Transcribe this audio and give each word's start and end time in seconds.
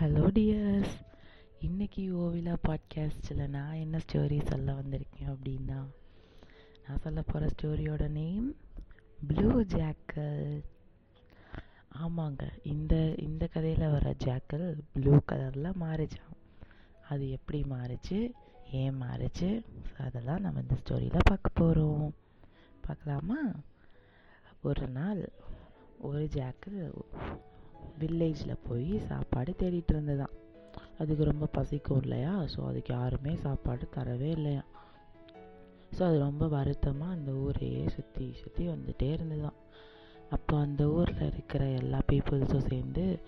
Hello 0.00 0.26
tears 0.26 1.06
இன்றைக்கி 1.60 2.12
ஓவிலா 2.12 2.56
பாட்காஸ்டில் 2.68 3.48
நான் 3.48 3.74
என்ன 3.74 3.98
ஸ்டோரி 4.12 4.46
சொல்ல 4.46 4.72
வந்திருக்கேன் 4.72 5.36
அப்படின்னா 5.36 5.86
நான் 6.86 7.00
சொல்ல 7.00 7.22
போகிற 7.22 7.50
ஸ்டோரியோட 7.62 8.08
நேம் 8.08 8.56
ப்ளூ 9.28 9.62
ஜாக்கல் 9.62 10.62
ஆமாங்க 12.02 12.48
இந்த 12.62 13.14
இந்த 13.18 13.46
கதையில் 13.46 13.90
வர 13.90 14.14
ஜாக்கல் 14.24 14.78
ப்ளூ 14.92 15.18
கலரில் 15.32 15.72
மாறிச்சான். 15.80 16.36
அது 17.08 17.30
எப்படி 17.30 17.60
மாறுச்சு 17.60 18.32
ஏன் 18.72 19.02
மாறிச்சு 19.02 19.64
அதெல்லாம் 19.98 20.40
நம்ம 20.40 20.60
இந்த 20.60 20.74
ஸ்டோரியில் 20.74 21.18
பார்க்க 21.24 21.50
போகிறோம் 21.54 22.14
பார்க்கலாமா? 22.86 23.38
ஒரு 24.62 24.88
நாள் 24.88 25.28
ஒரு 25.98 26.28
ஜாக்கல் 26.32 26.92
வில்லேஜில் 28.00 28.64
போய் 28.68 28.98
சாப்பாடு 28.98 29.54
தேடிட்டு 29.58 29.92
இருந்ததாம். 29.92 30.34
அதுக்கு 30.98 31.24
ரொம்ப 31.24 31.46
பசிக்கும் 31.46 32.00
இல்லையா? 32.02 32.40
ஸோ 32.42 32.66
அதுக்கு 32.66 32.94
யாருமே 32.94 33.36
சாப்பாடு 33.36 33.88
தரவே 33.96 34.30
இல்லையா? 34.30 34.64
ஸோ 35.98 36.02
அது 36.02 36.18
ரொம்ப 36.18 36.48
வருத்தமாக 36.48 37.12
அந்த 37.12 37.32
ஊரையே 37.32 37.88
சுற்றி 37.88 38.32
சுற்றி 38.32 38.68
வந்துகிட்டே 38.68 39.08
இருந்ததுதான் 39.12 39.60
அப்போ 40.30 40.58
அந்த 40.58 40.88
ஊரில் 40.88 41.22
இருக்கிற 41.22 41.64
எல்லா 41.64 41.98
பீப்புள்ஸும் 42.12 42.68
சேர்ந்து 42.68 43.18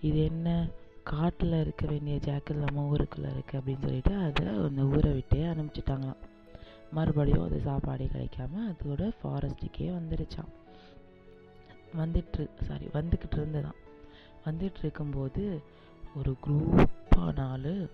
இது 0.00 0.24
என்ன? 0.24 0.68
காட்டில் 1.02 1.60
இருக்க 1.60 1.86
வேண்டிய 1.86 2.18
ஜாக்கில் 2.18 2.56
நம்ம 2.56 2.86
ஊருக்குள்ளே 2.86 3.30
இருக்குது 3.30 3.58
அப்படின்னு 3.58 3.80
சொல்லிட்டு 3.80 4.14
அதை 4.14 4.46
அந்த 4.46 4.82
ஊரை 4.82 5.12
விட்டே 5.12 5.42
அனுப்பிச்சிட்டாங்களாம். 5.42 6.20
மறுபடியும் 6.92 7.44
அது 7.44 7.60
சாப்பாடு 7.60 8.04
கிடைக்காம 8.04 8.62
அதோட 8.70 9.02
ஃபாரஸ்ட்டுக்கே 9.18 9.88
வந்துருச்சான் 9.98 10.50
வந்துட்டு 11.98 12.48
சாரி 12.62 12.86
வந்துக்கிட்டு 12.92 13.36
இருந்ததான் 13.36 13.78
வந்துட்டு 14.46 14.78
இருக்கும்போது 14.78 15.62
ஒரு 16.16 16.36
குரூப்பாக 16.46 17.34
நாலு 17.34 17.90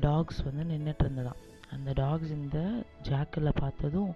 டாக்ஸ் 0.00 0.42
வந்து 0.42 0.74
நின்றுட்டு 0.74 1.04
இருந்ததாம் 1.04 1.42
அந்த 1.70 1.92
டாக்ஸ் 1.92 2.30
இந்த 2.30 2.84
ஜாக்கில் 3.02 3.58
பார்த்ததும் 3.60 4.12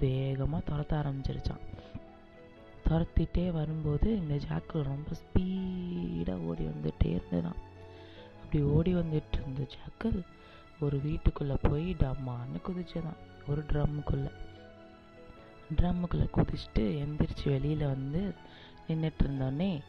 வேகமாக 0.00 0.62
துரத்த 0.70 0.92
ஆரம்பிச்சிருச்சான் 0.92 1.64
துரத்திட்டே 2.88 3.52
வரும்போது 3.52 4.16
இந்த 4.16 4.34
ஜாக்கில் 4.34 4.82
ரொம்ப 4.82 5.10
ஸ்பீடாக 5.20 6.46
ஓடி 6.46 6.64
வந்துகிட்டே 6.64 7.10
இருந்ததான் 7.10 7.60
அப்படி 8.42 8.62
ஓடி 8.64 8.94
வந்துட்டு 8.94 9.38
இருந்த 9.40 9.66
ஜாக்கல் 9.74 10.20
ஒரு 10.80 11.00
வீட்டுக்குள்ளே 11.00 11.56
போய் 11.62 11.94
டம்மான்னு 11.94 12.60
குதிச்சதான் 12.66 13.18
ஒரு 13.48 13.64
ட்ரம்முக்குள்ளே. 13.72 14.30
ட்ரம்முக்குள்ளே 15.76 16.28
குதிச்சுட்டு 16.36 16.84
எந்திரிச்சு 17.02 17.44
வெளியில் 17.44 17.86
வந்து 17.86 18.22
நின்றுட்டு 18.88 19.22
இருந்தோடனே 19.22 19.80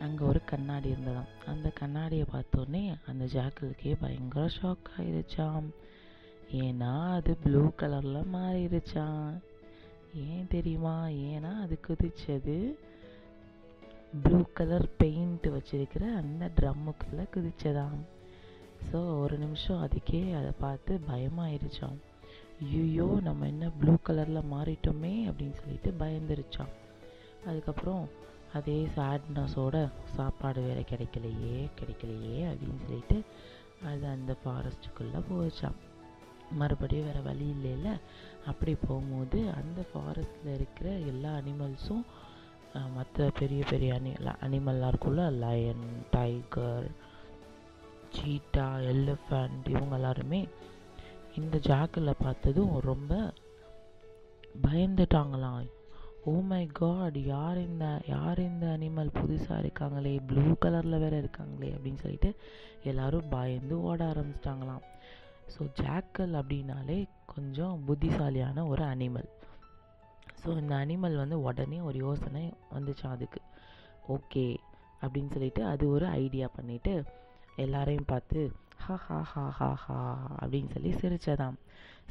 அங்கே 0.00 0.24
ஒரு 0.24 0.40
கண்ணாடி 0.44 0.88
இருந்ததாம். 0.92 1.30
அந்த 1.46 1.68
கண்ணாடியை 1.68 2.26
பார்த்தோன்னே 2.32 2.94
அந்த 3.06 3.24
ஜாக்கலுக்கே 3.24 3.96
பயங்கர 4.00 4.46
ஷாக் 4.62 4.90
ஆயிருச்சாம். 4.98 5.68
ஏன்னா 6.52 7.12
அது 7.12 7.36
ப்ளூ 7.36 7.62
கலரில் 7.80 8.32
மாறிடுச்சான் 8.32 9.30
ஏன் 10.14 10.46
தெரியுமா? 10.48 11.06
ஏன்னா 11.06 11.62
அது 11.62 11.78
குதிச்சது 11.88 12.74
ப்ளூ 14.22 14.42
கலர் 14.52 14.88
பெயிண்ட் 14.96 15.46
வச்சிருக்கிற 15.46 16.04
அந்த 16.14 16.50
ட்ரம்முக்குள்ளே 16.60 17.24
குதிச்சதாம். 17.34 17.98
ஸோ 18.88 19.18
ஒரு 19.20 19.38
நிமிஷம் 19.38 19.82
அதுக்கே 19.82 20.22
அதை 20.34 20.52
பார்த்து 20.58 21.00
பயமாயிருச்சாம். 21.10 21.98
ஐயோ 22.62 23.18
நம்ம 23.22 23.46
என்ன 23.46 23.70
ப்ளூ 23.80 23.94
கலரில் 24.08 24.50
மாறிட்டோமே 24.52 25.14
அப்படின்னு 25.28 25.56
சொல்லிட்டு 25.62 25.90
பயந்துருச்சான் 25.98 26.72
அதுக்கப்புறம் 27.46 28.08
அதே 28.52 28.88
சேட்னஸோட 28.96 29.90
சாப்பாடு 30.16 30.60
வேறு 30.60 30.80
கிடைக்கலையே 30.80 31.70
கிடைக்கலையே 31.80 32.40
அப்படின்னு 32.50 32.82
சொல்லிட்டு 32.82 33.22
அது 33.84 34.06
அந்த 34.06 34.34
ஃபாரஸ்ட்டுக்குள்ளே 34.44 35.20
போச்சான் 35.30 35.78
மறுபடியும் 36.50 37.06
வேறு 37.06 37.22
வழி 37.22 37.54
இல்லைல்ல. 37.56 38.00
அப்படி 38.46 38.74
போகும்போது 38.74 39.50
அந்த 39.50 39.82
ஃபாரஸ்ட்டில் 39.90 40.54
இருக்கிற 40.54 40.90
எல்லா 40.90 41.36
அனிமல்ஸும் 41.36 42.04
மற்ற 42.94 43.30
பெரிய 43.38 43.64
பெரிய 43.70 43.94
அனி 43.94 44.12
அனிமல்லாம் 44.46 44.92
இருக்குல்ல 44.92 45.30
லயன் 45.38 46.06
டைகர் 46.10 46.88
சீட்டா 48.16 48.66
எலிஃபண்ட் 48.92 49.68
இவங்க 49.68 49.94
எல்லாருமே 49.94 50.48
இந்த 51.36 51.58
ஜாக்கில் 51.58 52.20
பார்த்ததும் 52.22 52.80
ரொம்ப 52.80 53.32
பயந்துட்டாங்களாம். 54.62 55.66
ஓ 56.30 56.32
மை 56.50 56.64
காட் 56.78 57.16
யார் 57.32 57.58
இந்த 57.66 57.86
யார் 58.12 58.38
இந்த 58.50 58.66
அனிமல் 58.76 59.10
புதுசாக 59.18 59.58
இருக்காங்களே? 59.62 60.12
ப்ளூ 60.28 60.44
கலரில் 60.62 61.02
வேறு 61.02 61.18
இருக்காங்களே 61.22 61.68
அப்படின்னு 61.74 62.02
சொல்லிட்டு 62.04 62.30
எல்லோரும் 62.90 63.28
பயந்து 63.34 63.74
ஓட 63.88 64.00
ஆரம்பிச்சிட்டாங்களாம். 64.12 64.84
ஸோ 65.52 65.62
ஜாக்கல் 65.80 66.32
அப்படின்னாலே 66.40 66.96
கொஞ்சம் 67.34 67.76
புத்திசாலியான 67.88 68.64
ஒரு 68.72 68.84
அனிமல் 68.92 69.28
ஸோ 70.40 70.48
இந்த 70.62 70.74
அனிமல் 70.84 71.20
வந்து 71.22 71.36
உடனே 71.48 71.78
ஒரு 71.88 71.98
யோசனை 72.06 72.42
வந்துச்சு 72.76 73.06
அதுக்கு. 73.14 73.42
ஓகே 74.16 74.46
அப்படின்னு 75.02 75.32
சொல்லிட்டு 75.36 75.62
அது 75.72 75.84
ஒரு 75.94 76.06
ஐடியா 76.22 76.48
பண்ணிவிட்டு 76.56 76.94
எல்லாரையும் 77.64 78.10
பார்த்து 78.12 78.40
ஹா 78.84 78.96
ஹா 79.06 79.20
ஹா 79.32 79.44
ஹா 79.58 79.70
ஹா 79.84 80.00
அப்படின்னு 80.42 80.72
சொல்லி 80.74 80.90
சிரிச்சதாம். 81.02 81.56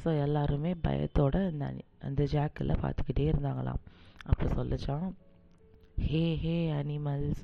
ஸோ 0.02 0.08
எல்லாருமே 0.24 0.72
பயத்தோடு 0.86 1.42
அந்த 1.50 1.66
அந்த 2.08 2.22
ஜாக்கில் 2.34 2.80
பார்த்துக்கிட்டே 2.82 3.26
இருந்தாங்களாம். 3.32 3.82
அப்போ 4.26 4.46
சொல்லிச்சான் 4.58 5.08
ஹே 6.08 6.36
ஹே 6.36 6.56
அனிமல்ஸ் 6.70 7.42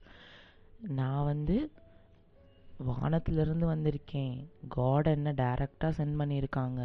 நான் 0.98 1.24
வந்து 1.24 1.56
வானத்திலிருந்து 2.86 3.66
வந்திருக்கேன். 3.70 4.36
காட் 4.68 5.06
என்ன 5.06 5.32
டைரக்டாக 5.32 5.90
சென்ட் 5.98 6.18
பண்ணியிருக்காங்க. 6.20 6.80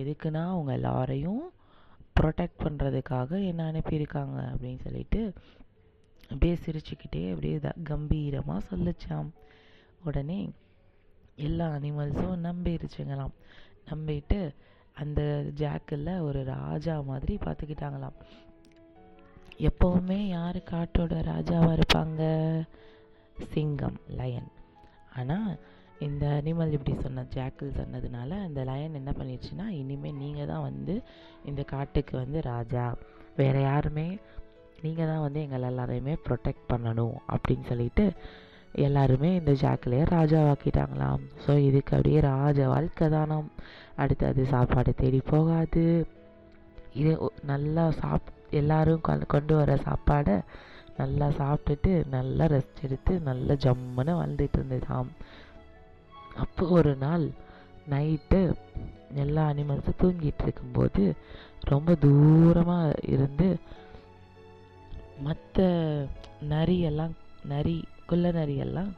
எதுக்குன்னா 0.00 0.42
அவங்க 0.52 0.72
எல்லாரையும் 0.72 1.42
ப்ரொடெக்ட் 2.20 2.62
பண்ணுறதுக்காக 2.64 3.30
என்ன 3.46 3.72
அனுப்பியிருக்காங்க 3.72 4.38
அப்படின்னு 4.52 4.80
சொல்லிட்டு 4.80 5.20
அப்படியே 6.30 6.54
சிரிச்சுக்கிட்டே 6.64 7.22
அப்படியே 7.30 7.58
கம்பீரமாக 7.84 8.66
சொல்லிச்சாம். 8.70 9.30
உடனே 10.04 10.40
எல்லா 11.36 11.66
அனிமல்ஸும் 11.76 12.44
நம்பிருச்சுங்களாம். 12.48 13.34
நம்பிட்டு 13.90 14.40
அந்த 15.02 15.20
ஜாக்கில் 15.54 16.10
ஒரு 16.20 16.44
ராஜா 16.44 17.00
மாதிரி 17.10 17.34
பார்த்துக்கிட்டாங்களாம். 17.36 18.18
எப்போவுமே 19.58 20.18
யார் 20.28 20.58
காட்டோட 20.70 21.14
ராஜாவாக 21.32 21.76
இருப்பாங்க? 21.78 22.22
சிங்கம் 23.52 23.98
லயன் 24.18 24.50
ஆனால் 25.18 25.52
இந்த 26.06 26.26
அனிமல் 26.38 26.74
இப்படி 26.76 26.94
சொன்ன 27.02 27.24
ஜாக்கிள் 27.34 27.76
சொன்னதுனால 27.80 28.30
அந்த 28.46 28.60
லயன் 28.70 28.98
என்ன 29.00 29.10
பண்ணிடுச்சுன்னா 29.18 29.66
இனிமேல் 29.80 30.20
நீங்கள் 30.22 30.50
தான் 30.52 30.66
வந்து 30.68 30.94
இந்த 31.44 31.62
காட்டுக்கு 31.62 32.14
வந்து 32.16 32.40
ராஜா. 32.40 32.84
வேறு 33.36 33.60
யாருமே 33.62 34.06
நீங்கள் 34.84 35.10
தான் 35.10 35.24
வந்து 35.26 35.40
எங்களை 35.40 35.68
எல்லாரையுமே 35.72 36.14
ப்ரொடெக்ட் 36.26 36.70
பண்ணணும் 36.72 37.16
அப்படின்னு 37.34 37.66
சொல்லிட்டு 37.70 38.06
எல்லாருமே 38.86 39.30
இந்த 39.40 39.52
ஜாக்கிலேயே 39.62 40.04
ராஜாவாக்கிட்டாங்களாம். 40.16 41.22
ஸோ 41.44 41.58
இதுக்கு 41.68 41.94
அப்படியே 41.96 42.20
ராஜ 42.20 42.68
வாழ்க்கை 42.74 43.08
தானம். 43.08 43.48
அடுத்தது 43.96 44.44
சாப்பாடு 44.46 44.94
தேடி 44.94 45.20
போகாது. 45.32 46.06
இது 47.00 47.12
நல்லா 47.50 47.90
சாப் 48.00 48.30
எல்லாரும் 48.60 49.04
கொண்டு 49.34 49.54
வர 49.56 49.76
சாப்பாடை 49.86 50.36
நல்லா 50.96 51.26
சாப்பிட்டுட்டு 51.40 51.92
நல்லா 52.14 52.44
ரெஸ்ட் 52.44 52.82
எடுத்து 52.86 53.12
நல்லா 53.28 53.54
ஜம்முன்னு 53.64 54.12
வாழ்ந்துட்டு 54.20 54.58
இருந்ததாம். 54.58 55.10
அப்போ 56.42 56.64
ஒரு 56.78 56.92
நாள் 56.96 57.24
நைட்டு 57.92 58.40
எல்லா 59.22 59.42
அனிமல்ஸும் 59.52 60.00
தூங்கிட்டு 60.02 60.42
இருக்கும்போது 60.42 61.04
ரொம்ப 61.70 61.96
தூரமாக 62.04 62.92
இருந்து 63.14 63.48
மற்ற 65.26 65.66
நரியெல்லாம் 66.52 67.14
நரி 67.52 67.76
குள்ள 68.06 68.30
நரியெல்லாம் 68.30 68.92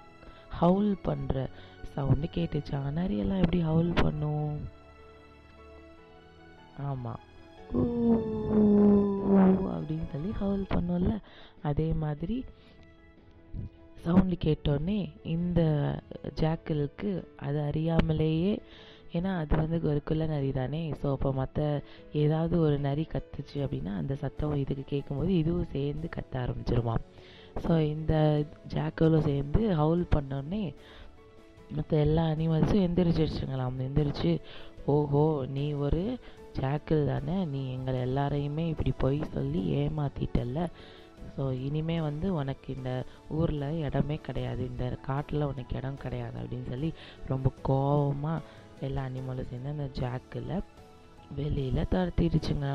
ஹவுல் 0.60 0.92
பண்ணுற 1.08 1.46
சவுண்டு 1.94 2.28
கேட்டுச்சா? 2.36 2.78
நரியெல்லாம் 3.00 3.42
எப்படி 3.44 3.60
ஹவுல் 3.70 3.92
பண்ணும்? 4.02 4.56
ஆமாம் 6.88 7.22
ஊ 7.80 7.82
அப்படின்னு 9.72 10.06
சொல்லி 10.12 10.30
ஹவுல் 10.40 10.64
பண்ணோம்ல. 10.74 11.14
அதே 11.62 11.88
மாதிரி 12.04 12.36
சவுண்டு 14.04 14.36
கேட்டோடனே 14.44 14.98
இந்த 15.34 15.60
ஜாக்கிலுக்கு 16.40 17.10
அது 17.36 17.58
அறியாமலேயே 17.60 18.52
ஏன்னா 19.18 19.32
அது 19.40 19.56
வந்து 19.56 19.88
ஒரு 19.90 20.00
குள்ள 20.02 20.26
நரி 20.26 20.50
தானே. 20.52 20.80
ஸோ 21.02 21.06
அப்போ 21.10 21.32
மற்ற 21.32 21.82
ஏதாவது 22.22 22.54
ஒரு 22.60 22.76
நரி 22.78 23.04
கத்துச்சு 23.12 23.58
அப்படின்னா 23.64 23.92
அந்த 23.96 24.14
சத்தம் 24.14 24.54
இதுக்கு 24.54 24.84
கேட்கும்போது 24.86 25.32
இதுவும் 25.36 25.72
சேர்ந்து 25.72 26.08
கத்த 26.16 26.34
ஆரம்பிச்சிருமா. 26.44 26.96
ஸோ 27.64 27.72
இந்த 27.94 28.14
ஜாக்கலும் 28.74 29.26
சேர்ந்து 29.30 29.60
ஹவுல் 29.80 30.04
பண்ணோடனே 30.16 30.64
மற்ற 31.76 31.92
எல்லா 31.96 32.24
அனிமல்ஸும் 32.26 32.84
எந்திரிச்சிருச்சுங்களாம் 32.86 33.78
எந்திரிச்சு 33.86 34.32
ஓஹோ 34.86 35.46
நீ 35.56 35.72
ஒரு 35.72 36.02
ஜாக்கிள் 36.58 37.02
தானே? 37.06 37.44
நீ 37.44 37.60
எங்களை 37.72 38.00
எல்லாரையுமே 38.00 38.64
இப்படி 38.68 38.92
பொய் 39.04 39.20
சொல்லி 39.32 39.60
ஏமாத்திட்டல்ல. 39.82 40.68
ஸோ 41.36 41.44
இனிமே 41.66 41.96
வந்து 42.00 42.26
உனக்கு 42.34 42.68
இந்த 42.74 42.90
ஊரில் 43.38 43.80
இடமே 43.86 44.16
கிடையாது. 44.26 44.62
இந்த 44.66 44.86
காட்டில் 45.08 45.48
உனக்கு 45.50 45.76
இடம் 45.76 46.02
கிடையாது 46.04 46.36
அப்படின்னு 46.42 46.68
சொல்லி 46.68 46.90
ரொம்ப 47.28 47.52
கோபமாக 47.62 48.42
எல்லா 48.80 49.02
அனிமலும் 49.04 49.50
சேர்ந்து 49.50 49.74
அந்த 49.76 49.88
ஜாக்கில் 50.00 50.54
வெளியில் 51.36 51.90
துரத்திடுச்சுங்க. 51.92 52.68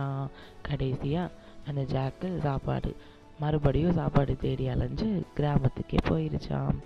கடைசியாக 0.61 1.33
அந்த 1.67 1.81
ஜாக்கு 1.95 2.37
சாப்பாடு 2.47 2.91
மறுபடியும் 3.39 3.97
சாப்பாடு 4.01 4.37
தேடி 4.37 4.67
அலைஞ்சு 4.67 5.07
கிராமத்துக்கே 5.37 5.99
போயிருச்சான் 6.09 6.79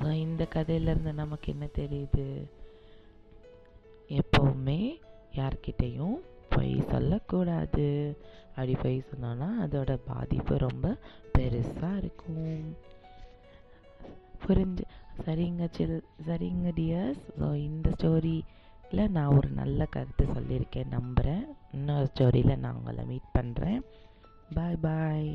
ஸோ 0.00 0.08
இந்த 0.26 0.46
கதையிலேருந்து 0.54 1.12
நமக்கு 1.12 1.52
என்ன 1.52 1.66
தெரியுது? 1.78 2.24
எப்போவுமே 4.18 4.80
யார்கிட்டையும் 5.34 6.16
பொய் 6.54 6.72
சொல்லக்கூடாது. 6.90 7.88
அப்படி 8.54 8.74
பொய் 8.82 8.96
சொன்னோன்னா 9.10 9.48
அதோட 9.64 9.92
பாதிப்பு 10.06 10.54
ரொம்ப 10.58 10.86
பெருசாக 11.34 12.00
இருக்கும். 12.00 12.64
புரிஞ்சு? 14.44 14.84
சரிங்க 15.24 15.64
சில் 15.76 15.96
சரிங்க 16.28 16.68
டியர்ஸ் 16.76 17.24
ஸோ 17.38 17.48
இந்த 17.66 17.88
ஸ்டோரியில் 17.90 19.12
நான் 19.16 19.34
ஒரு 19.38 19.48
நல்ல 19.60 19.86
கருத்து 19.94 20.24
சொல்லியிருக்கேன். 20.36 20.92
நம்புகிறேன் 20.96 21.44
இன்னொரு 21.72 22.06
ஸ்டோரியில் 22.12 22.62
நான் 22.64 22.78
உங்களை 22.78 23.04
மீட் 23.04 23.34
பண்ணுறேன் 23.38 23.80
பாய் 24.54 24.78
பாய் 24.82 25.28